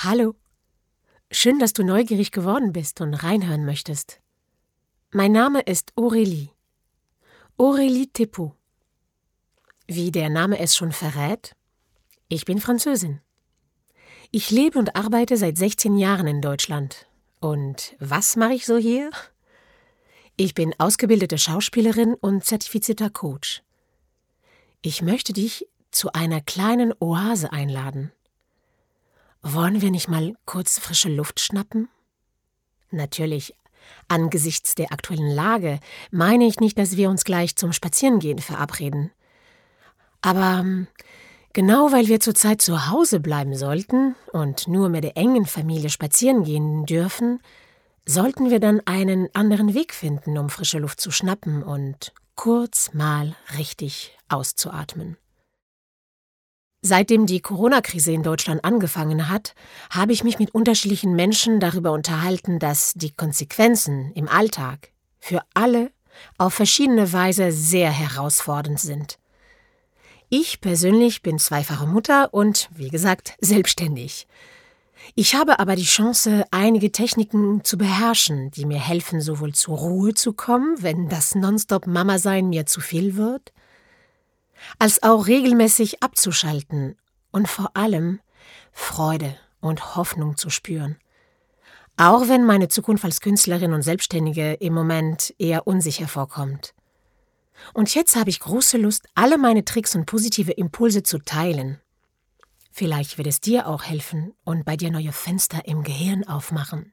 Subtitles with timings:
[0.00, 0.34] Hallo.
[1.30, 4.20] Schön, dass du neugierig geworden bist und reinhören möchtest.
[5.10, 6.50] Mein Name ist Aurélie.
[7.56, 8.52] Aurélie Thepot.
[9.86, 11.56] Wie der Name es schon verrät,
[12.28, 13.22] ich bin Französin.
[14.30, 17.06] Ich lebe und arbeite seit 16 Jahren in Deutschland.
[17.40, 19.10] Und was mache ich so hier?
[20.36, 23.62] Ich bin ausgebildete Schauspielerin und zertifizierter Coach.
[24.82, 28.12] Ich möchte dich zu einer kleinen Oase einladen.
[29.48, 31.88] Wollen wir nicht mal kurz frische Luft schnappen?
[32.90, 33.54] Natürlich,
[34.08, 35.78] angesichts der aktuellen Lage
[36.10, 39.12] meine ich nicht, dass wir uns gleich zum Spazierengehen verabreden.
[40.20, 40.88] Aber ähm,
[41.52, 46.42] genau weil wir zurzeit zu Hause bleiben sollten und nur mit der engen Familie spazieren
[46.42, 47.38] gehen dürfen,
[48.04, 53.36] sollten wir dann einen anderen Weg finden, um frische Luft zu schnappen und kurz mal
[53.56, 55.16] richtig auszuatmen.
[56.86, 59.56] Seitdem die Corona-Krise in Deutschland angefangen hat,
[59.90, 65.90] habe ich mich mit unterschiedlichen Menschen darüber unterhalten, dass die Konsequenzen im Alltag für alle
[66.38, 69.18] auf verschiedene Weise sehr herausfordernd sind.
[70.28, 74.28] Ich persönlich bin zweifache Mutter und, wie gesagt, selbstständig.
[75.16, 80.14] Ich habe aber die Chance, einige Techniken zu beherrschen, die mir helfen, sowohl zur Ruhe
[80.14, 83.52] zu kommen, wenn das Nonstop-Mama-Sein mir zu viel wird,
[84.78, 86.96] als auch regelmäßig abzuschalten
[87.30, 88.20] und vor allem
[88.72, 90.96] Freude und Hoffnung zu spüren.
[91.96, 96.74] Auch wenn meine Zukunft als Künstlerin und Selbstständige im Moment eher unsicher vorkommt.
[97.72, 101.80] Und jetzt habe ich große Lust, alle meine Tricks und positive Impulse zu teilen.
[102.70, 106.92] Vielleicht wird es dir auch helfen und bei dir neue Fenster im Gehirn aufmachen.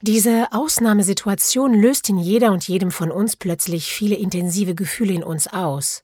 [0.00, 5.48] Diese Ausnahmesituation löst in jeder und jedem von uns plötzlich viele intensive Gefühle in uns
[5.48, 6.02] aus.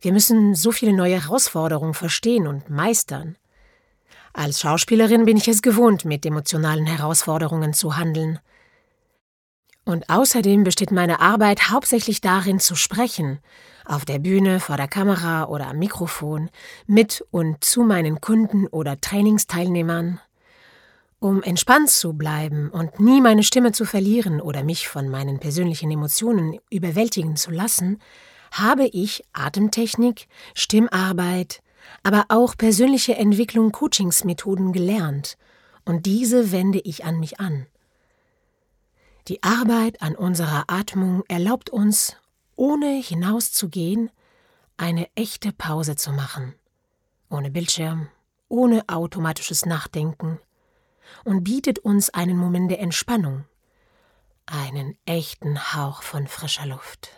[0.00, 3.36] Wir müssen so viele neue Herausforderungen verstehen und meistern.
[4.32, 8.38] Als Schauspielerin bin ich es gewohnt, mit emotionalen Herausforderungen zu handeln.
[9.86, 13.38] Und außerdem besteht meine Arbeit hauptsächlich darin zu sprechen,
[13.84, 16.50] auf der Bühne, vor der Kamera oder am Mikrofon,
[16.86, 20.20] mit und zu meinen Kunden oder Trainingsteilnehmern.
[21.18, 25.90] Um entspannt zu bleiben und nie meine Stimme zu verlieren oder mich von meinen persönlichen
[25.90, 28.00] Emotionen überwältigen zu lassen,
[28.52, 31.62] habe ich Atemtechnik, Stimmarbeit,
[32.02, 35.36] aber auch persönliche Entwicklung Coachingsmethoden gelernt,
[35.84, 37.66] und diese wende ich an mich an.
[39.28, 42.16] Die Arbeit an unserer Atmung erlaubt uns,
[42.54, 44.10] ohne hinauszugehen,
[44.76, 46.54] eine echte Pause zu machen,
[47.30, 48.08] ohne Bildschirm,
[48.48, 50.38] ohne automatisches Nachdenken,
[51.24, 53.44] und bietet uns einen Moment der Entspannung,
[54.46, 57.10] einen echten Hauch von frischer Luft.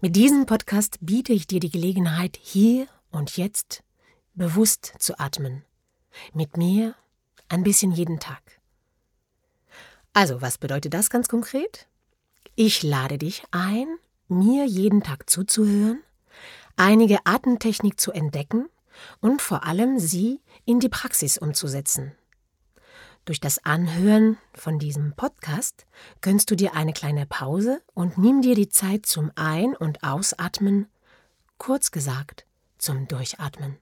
[0.00, 3.82] Mit diesem Podcast biete ich dir die Gelegenheit, hier und jetzt
[4.34, 5.64] bewusst zu atmen.
[6.32, 6.94] Mit mir
[7.48, 8.42] ein bisschen jeden Tag.
[10.12, 11.88] Also, was bedeutet das ganz konkret?
[12.54, 13.86] Ich lade dich ein,
[14.28, 16.02] mir jeden Tag zuzuhören,
[16.76, 18.68] einige Atemtechnik zu entdecken
[19.20, 22.12] und vor allem sie in die Praxis umzusetzen.
[23.28, 25.84] Durch das Anhören von diesem Podcast
[26.22, 30.86] gönnst du dir eine kleine Pause und nimm dir die Zeit zum Ein- und Ausatmen,
[31.58, 32.46] kurz gesagt
[32.78, 33.76] zum Durchatmen.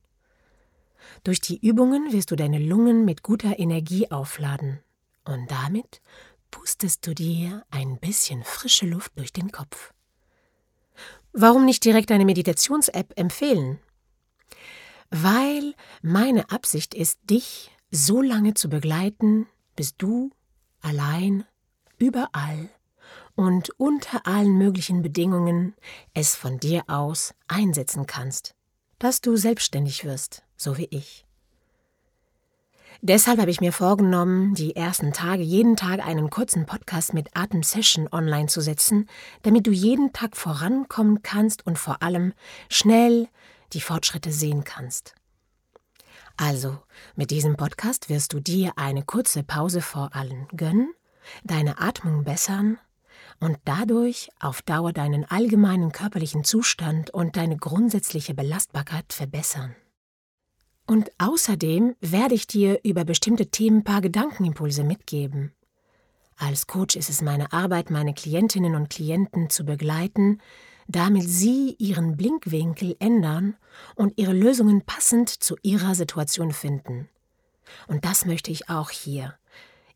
[1.22, 4.80] Durch die Übungen wirst du deine Lungen mit guter Energie aufladen
[5.24, 6.00] und damit
[6.50, 9.92] pustest du dir ein bisschen frische Luft durch den Kopf.
[11.32, 13.78] Warum nicht direkt eine Meditations-App empfehlen?
[15.10, 17.70] Weil meine Absicht ist, dich
[18.04, 20.30] so lange zu begleiten, bis du
[20.82, 21.44] allein,
[21.98, 22.68] überall
[23.34, 25.74] und unter allen möglichen Bedingungen
[26.14, 28.54] es von dir aus einsetzen kannst,
[28.98, 31.26] dass du selbstständig wirst, so wie ich.
[33.02, 38.08] Deshalb habe ich mir vorgenommen, die ersten Tage jeden Tag einen kurzen Podcast mit Atem-Session
[38.10, 39.08] online zu setzen,
[39.42, 42.32] damit du jeden Tag vorankommen kannst und vor allem
[42.70, 43.28] schnell
[43.74, 45.14] die Fortschritte sehen kannst.
[46.36, 46.78] Also,
[47.14, 50.92] mit diesem Podcast wirst du dir eine kurze Pause vor allen gönnen,
[51.44, 52.78] deine Atmung bessern
[53.40, 59.74] und dadurch auf Dauer deinen allgemeinen körperlichen Zustand und deine grundsätzliche Belastbarkeit verbessern.
[60.86, 65.52] Und außerdem werde ich dir über bestimmte Themen ein paar Gedankenimpulse mitgeben.
[66.36, 70.40] Als Coach ist es meine Arbeit, meine Klientinnen und Klienten zu begleiten,
[70.88, 73.56] damit sie ihren Blinkwinkel ändern
[73.94, 77.08] und ihre Lösungen passend zu ihrer Situation finden.
[77.88, 79.34] Und das möchte ich auch hier.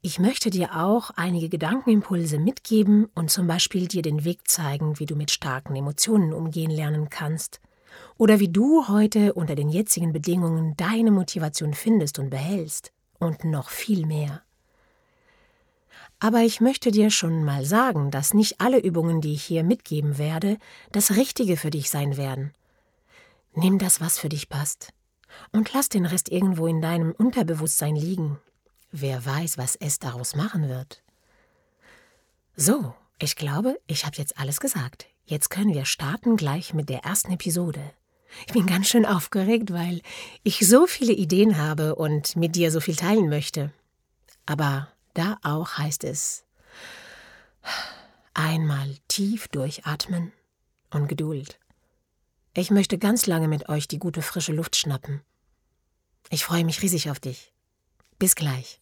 [0.02, 5.06] Ich möchte dir auch einige Gedankenimpulse mitgeben und zum Beispiel dir den Weg zeigen, wie
[5.06, 7.60] du mit starken Emotionen umgehen lernen kannst
[8.16, 13.68] oder wie du heute unter den jetzigen Bedingungen deine Motivation findest und behältst und noch
[13.68, 14.42] viel mehr.
[16.20, 20.18] Aber ich möchte dir schon mal sagen, dass nicht alle Übungen, die ich hier mitgeben
[20.18, 20.58] werde,
[20.92, 22.52] das Richtige für dich sein werden.
[23.54, 24.92] Nimm das, was für dich passt,
[25.50, 28.38] und lass den Rest irgendwo in deinem Unterbewusstsein liegen.
[28.92, 31.02] Wer weiß, was es daraus machen wird.
[32.54, 35.06] So, ich glaube, ich habe jetzt alles gesagt.
[35.24, 37.80] Jetzt können wir starten gleich mit der ersten Episode.
[38.46, 40.02] Ich bin ganz schön aufgeregt, weil
[40.42, 43.72] ich so viele Ideen habe und mit dir so viel teilen möchte.
[44.46, 46.44] Aber da auch heißt es
[48.34, 50.32] einmal tief durchatmen
[50.90, 51.58] und Geduld.
[52.54, 55.22] Ich möchte ganz lange mit euch die gute frische Luft schnappen.
[56.30, 57.52] Ich freue mich riesig auf dich.
[58.18, 58.80] Bis gleich.